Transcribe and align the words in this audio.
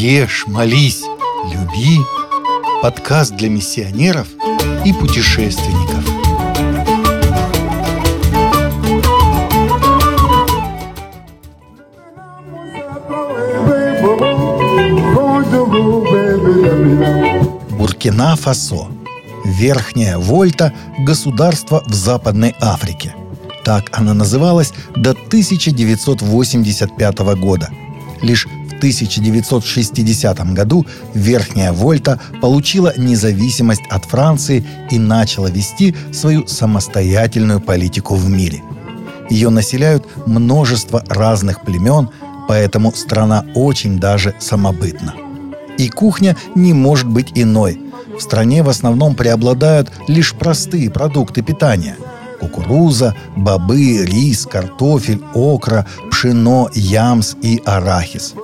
Ешь, 0.00 0.44
молись, 0.46 1.02
люби. 1.52 1.98
Подкаст 2.82 3.34
для 3.34 3.48
миссионеров 3.48 4.28
и 4.84 4.92
путешественников. 4.92 6.04
Буркина-Фасо. 17.72 18.86
Верхняя 19.44 20.16
Вольта– 20.16 20.72
государство 21.00 21.82
в 21.84 21.92
Западной 21.92 22.54
Африке. 22.60 23.16
Так 23.64 23.88
она 23.90 24.14
называлась 24.14 24.72
до 24.94 25.10
1985 25.10 27.18
года. 27.40 27.68
Лишь 28.22 28.46
1960 28.78 30.54
году 30.54 30.86
Верхняя 31.14 31.72
Вольта 31.72 32.20
получила 32.40 32.94
независимость 32.96 33.82
от 33.90 34.04
Франции 34.04 34.64
и 34.90 34.98
начала 34.98 35.48
вести 35.48 35.94
свою 36.12 36.46
самостоятельную 36.46 37.60
политику 37.60 38.14
в 38.14 38.28
мире. 38.28 38.62
Ее 39.30 39.50
населяют 39.50 40.06
множество 40.26 41.04
разных 41.08 41.62
племен, 41.62 42.08
поэтому 42.48 42.92
страна 42.94 43.44
очень 43.54 43.98
даже 43.98 44.34
самобытна. 44.38 45.14
И 45.76 45.88
кухня 45.88 46.36
не 46.54 46.72
может 46.72 47.06
быть 47.06 47.32
иной. 47.34 47.80
В 48.18 48.22
стране 48.22 48.62
в 48.62 48.68
основном 48.68 49.14
преобладают 49.14 49.92
лишь 50.08 50.34
простые 50.34 50.90
продукты 50.90 51.42
питания– 51.42 51.96
кукуруза, 52.40 53.14
бобы, 53.36 54.04
рис, 54.04 54.46
картофель, 54.46 55.22
окра, 55.34 55.86
пшено, 56.10 56.70
ямс 56.74 57.34
и 57.42 57.60
арахис. 57.64 58.34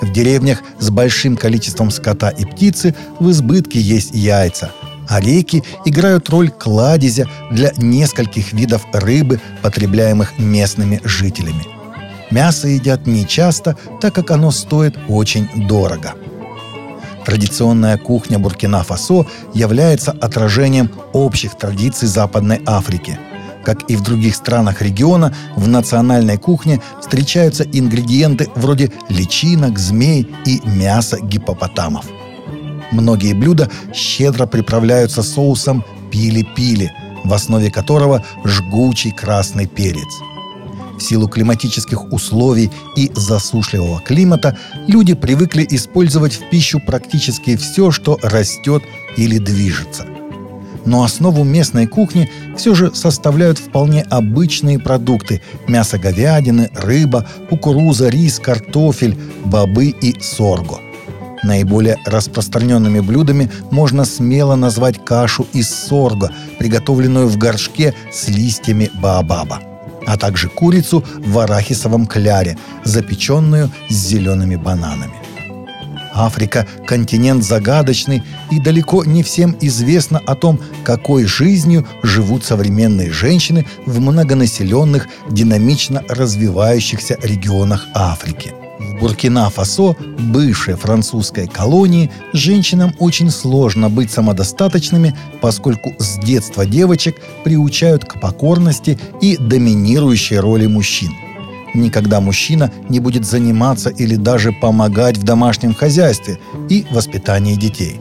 В 0.00 0.12
деревнях 0.12 0.62
с 0.78 0.90
большим 0.90 1.36
количеством 1.36 1.90
скота 1.90 2.30
и 2.30 2.44
птицы 2.44 2.94
в 3.18 3.30
избытке 3.30 3.80
есть 3.80 4.14
яйца, 4.14 4.72
а 5.08 5.20
реки 5.20 5.62
играют 5.84 6.28
роль 6.30 6.50
кладезя 6.50 7.26
для 7.50 7.72
нескольких 7.76 8.52
видов 8.52 8.86
рыбы, 8.92 9.40
потребляемых 9.62 10.38
местными 10.38 11.00
жителями. 11.04 11.66
Мясо 12.30 12.68
едят 12.68 13.06
нечасто, 13.06 13.76
так 14.00 14.14
как 14.14 14.30
оно 14.30 14.50
стоит 14.52 14.96
очень 15.08 15.48
дорого. 15.66 16.14
Традиционная 17.26 17.98
кухня 17.98 18.38
Буркина-Фасо 18.38 19.26
является 19.52 20.12
отражением 20.12 20.90
общих 21.12 21.56
традиций 21.56 22.08
Западной 22.08 22.62
Африки. 22.64 23.18
Как 23.64 23.90
и 23.90 23.96
в 23.96 24.02
других 24.02 24.34
странах 24.34 24.82
региона, 24.82 25.34
в 25.56 25.68
национальной 25.68 26.38
кухне 26.38 26.80
встречаются 27.00 27.64
ингредиенты 27.64 28.48
вроде 28.54 28.90
личинок, 29.08 29.78
змей 29.78 30.26
и 30.46 30.60
мяса 30.64 31.18
гипопотамов. 31.20 32.06
Многие 32.90 33.34
блюда 33.34 33.70
щедро 33.92 34.46
приправляются 34.46 35.22
соусом 35.22 35.84
пили-пили, 36.10 36.90
в 37.24 37.32
основе 37.32 37.70
которого 37.70 38.24
жгучий 38.44 39.12
красный 39.12 39.66
перец– 39.66 40.08
в 41.00 41.02
силу 41.02 41.28
климатических 41.28 42.12
условий 42.12 42.70
и 42.94 43.10
засушливого 43.14 44.00
климата 44.00 44.58
люди 44.86 45.14
привыкли 45.14 45.66
использовать 45.70 46.34
в 46.34 46.50
пищу 46.50 46.78
практически 46.78 47.56
все, 47.56 47.90
что 47.90 48.18
растет 48.22 48.82
или 49.16 49.38
движется. 49.38 50.06
Но 50.84 51.04
основу 51.04 51.44
местной 51.44 51.86
кухни 51.86 52.30
все 52.56 52.74
же 52.74 52.94
составляют 52.94 53.58
вполне 53.58 54.02
обычные 54.02 54.78
продукты– 54.78 55.42
мясо 55.68 55.98
говядины, 55.98 56.70
рыба, 56.74 57.26
кукуруза, 57.48 58.08
рис, 58.08 58.38
картофель, 58.38 59.18
бобы 59.44 59.88
и 59.88 60.20
сорго– 60.20 60.78
Наиболее 61.42 61.96
распространенными 62.04 63.00
блюдами 63.00 63.50
можно 63.70 64.04
смело 64.04 64.56
назвать 64.56 65.02
кашу 65.04 65.46
из 65.52 65.70
сорга, 65.70 66.30
приготовленную 66.58 67.28
в 67.28 67.38
горшке 67.38 67.94
с 68.12 68.28
листьями 68.28 68.90
баобаба 68.94 69.60
а 70.06 70.16
также 70.16 70.48
курицу 70.48 71.04
в 71.18 71.38
арахисовом 71.38 72.06
кляре, 72.06 72.58
запеченную 72.84 73.70
с 73.88 73.94
зелеными 73.94 74.56
бананами. 74.56 75.12
Африка– 76.12 76.66
континент 76.86 77.44
загадочный, 77.44 78.22
и 78.50 78.60
далеко 78.60 79.04
не 79.04 79.22
всем 79.22 79.56
известно 79.60 80.20
о 80.26 80.34
том, 80.34 80.60
какой 80.84 81.24
жизнью 81.24 81.86
живут 82.02 82.44
современные 82.44 83.10
женщины 83.10 83.66
в 83.86 84.00
многонаселенных, 84.00 85.08
динамично 85.30 86.02
развивающихся 86.08 87.16
регионах 87.22 87.86
Африки. 87.94 88.52
Буркина-Фасо, 89.00 89.96
бывшей 90.18 90.74
французской 90.74 91.46
колонии, 91.46 92.10
женщинам 92.32 92.94
очень 92.98 93.30
сложно 93.30 93.88
быть 93.88 94.10
самодостаточными, 94.10 95.16
поскольку 95.40 95.94
с 95.98 96.18
детства 96.18 96.66
девочек 96.66 97.16
приучают 97.44 98.04
к 98.04 98.20
покорности 98.20 98.98
и 99.20 99.36
доминирующей 99.36 100.38
роли 100.38 100.66
мужчин. 100.66 101.10
Никогда 101.74 102.20
мужчина 102.20 102.72
не 102.88 103.00
будет 103.00 103.24
заниматься 103.24 103.90
или 103.90 104.16
даже 104.16 104.52
помогать 104.52 105.16
в 105.16 105.22
домашнем 105.22 105.74
хозяйстве 105.74 106.38
и 106.68 106.86
воспитании 106.90 107.54
детей. 107.54 108.00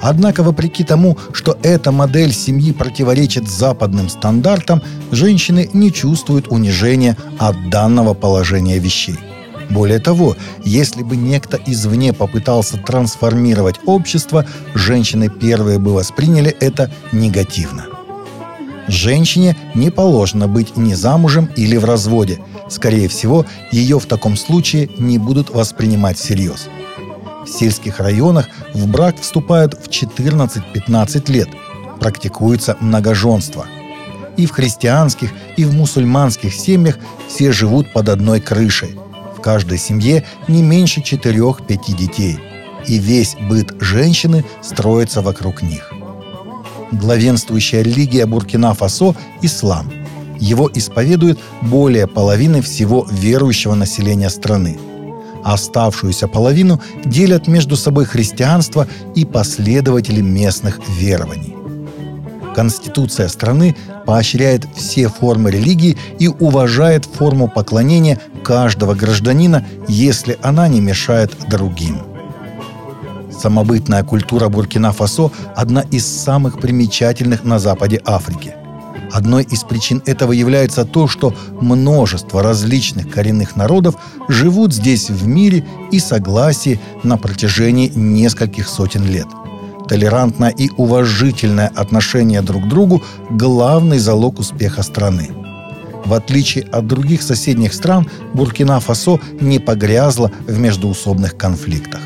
Однако, 0.00 0.42
вопреки 0.42 0.84
тому, 0.84 1.16
что 1.32 1.58
эта 1.62 1.90
модель 1.90 2.32
семьи 2.32 2.72
противоречит 2.72 3.48
западным 3.48 4.08
стандартам, 4.08 4.82
женщины 5.10 5.70
не 5.72 5.92
чувствуют 5.92 6.48
унижения 6.48 7.16
от 7.38 7.70
данного 7.70 8.14
положения 8.14 8.78
вещей. 8.78 9.16
Более 9.70 9.98
того, 9.98 10.36
если 10.64 11.02
бы 11.02 11.16
некто 11.16 11.58
извне 11.66 12.12
попытался 12.12 12.76
трансформировать 12.78 13.80
общество, 13.86 14.46
женщины 14.74 15.28
первые 15.28 15.78
бы 15.78 15.92
восприняли 15.92 16.54
это 16.60 16.90
негативно. 17.10 17.86
Женщине 18.86 19.56
не 19.74 19.90
положено 19.90 20.46
быть 20.46 20.76
ни 20.76 20.94
замужем 20.94 21.48
или 21.56 21.76
в 21.76 21.84
разводе. 21.84 22.38
Скорее 22.68 23.08
всего, 23.08 23.46
ее 23.70 23.98
в 23.98 24.06
таком 24.06 24.36
случае 24.36 24.88
не 24.98 25.18
будут 25.18 25.50
воспринимать 25.50 26.18
всерьез. 26.18 26.68
В 27.44 27.48
сельских 27.48 28.00
районах 28.00 28.48
в 28.74 28.88
брак 28.88 29.20
вступают 29.20 29.74
в 29.74 29.88
14-15 29.88 31.32
лет. 31.32 31.48
Практикуется 32.00 32.76
многоженство. 32.80 33.66
И 34.36 34.46
в 34.46 34.50
христианских, 34.50 35.30
и 35.56 35.64
в 35.64 35.72
мусульманских 35.72 36.54
семьях 36.54 36.98
все 37.28 37.52
живут 37.52 37.92
под 37.92 38.08
одной 38.08 38.40
крышей– 38.40 38.96
каждой 39.46 39.78
семье 39.78 40.24
не 40.48 40.60
меньше 40.60 41.02
четырех-пяти 41.02 41.92
детей, 41.92 42.36
и 42.88 42.98
весь 42.98 43.36
быт 43.48 43.76
женщины 43.78 44.44
строится 44.60 45.22
вокруг 45.22 45.62
них. 45.62 45.92
Главенствующая 46.90 47.82
религия 47.82 48.26
Буркина-Фасо– 48.26 49.14
ислам. 49.42 49.92
Его 50.38 50.70
исповедует 50.72 51.38
более 51.62 52.06
половины 52.06 52.62
всего 52.62 53.06
верующего 53.10 53.74
населения 53.74 54.30
страны. 54.30 54.78
Оставшуюся 55.44 56.26
половину 56.28 56.80
делят 57.04 57.46
между 57.46 57.76
собой 57.76 58.04
христианство 58.04 58.88
и 59.14 59.24
последователи 59.24 60.20
местных 60.20 60.80
верований. 60.88 61.54
Конституция 62.54 63.28
страны 63.28 63.76
поощряет 64.06 64.66
все 64.74 65.08
формы 65.08 65.50
религии 65.50 65.96
и 66.18 66.26
уважает 66.26 67.04
форму 67.04 67.48
поклонения 67.48 68.18
каждого 68.42 68.94
гражданина, 68.94 69.64
если 69.88 70.38
она 70.42 70.66
не 70.66 70.80
мешает 70.80 71.32
другим. 71.48 71.98
Самобытная 73.30 74.02
культура 74.02 74.48
Буркина-Фасо– 74.48 75.30
одна 75.56 75.82
из 75.82 76.06
самых 76.06 76.58
примечательных 76.58 77.44
на 77.44 77.58
западе 77.58 78.00
Африки. 78.04 78.54
Одной 79.16 79.44
из 79.44 79.64
причин 79.64 80.02
этого 80.04 80.32
является 80.32 80.84
то, 80.84 81.08
что 81.08 81.34
множество 81.58 82.42
различных 82.42 83.10
коренных 83.10 83.56
народов 83.56 83.94
живут 84.28 84.74
здесь 84.74 85.08
в 85.08 85.26
мире 85.26 85.64
и 85.90 86.00
согласии 86.00 86.78
на 87.02 87.16
протяжении 87.16 87.90
нескольких 87.94 88.68
сотен 88.68 89.06
лет– 89.06 89.26
Толерантное 89.88 90.50
и 90.50 90.68
уважительное 90.76 91.68
отношение 91.74 92.42
друг 92.42 92.64
к 92.64 92.68
другу– 92.68 93.02
главный 93.30 93.98
залог 93.98 94.38
успеха 94.38 94.82
страны. 94.82 95.30
В 96.04 96.12
отличие 96.12 96.64
от 96.64 96.86
других 96.86 97.22
соседних 97.22 97.72
стран, 97.72 98.10
Буркина-Фасо 98.34 99.18
не 99.40 99.60
погрязла 99.60 100.30
в 100.46 100.58
междуусобных 100.58 101.38
конфликтах. 101.38 102.00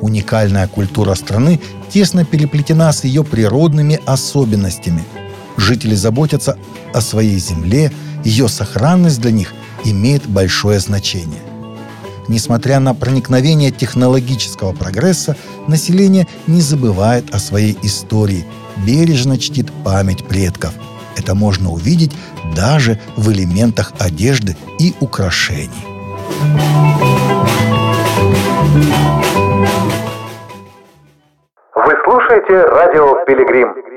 Уникальная 0.00 0.66
культура 0.66 1.14
страны 1.14 1.60
тесно 1.90 2.24
переплетена 2.24 2.92
с 2.92 3.04
ее 3.04 3.22
природными 3.22 4.00
особенностями. 4.04 5.04
Жители 5.58 5.94
заботятся 5.94 6.56
о 6.94 7.02
своей 7.02 7.38
земле, 7.38 7.92
ее 8.24 8.48
сохранность 8.48 9.20
для 9.20 9.32
них 9.32 9.52
имеет 9.84 10.26
большое 10.26 10.80
значение– 10.80 11.42
Несмотря 12.28 12.78
на 12.78 12.94
проникновение 12.94 13.70
технологического 13.70 14.72
прогресса, 14.72 15.34
население 15.66 16.28
не 16.46 16.60
забывает 16.60 17.34
о 17.34 17.38
своей 17.38 17.76
истории, 17.82 18.44
бережно 18.86 19.38
чтит 19.38 19.72
память 19.82 20.24
предков. 20.26 20.74
Это 21.16 21.34
можно 21.34 21.70
увидеть 21.70 22.12
даже 22.54 23.00
в 23.16 23.32
элементах 23.32 23.92
одежды 23.98 24.56
и 24.78 24.94
украшений. 25.00 25.70
you 28.70 29.18
слушаете 32.28 32.62
радио 32.68 33.24
«Пилигрим». 33.26 33.87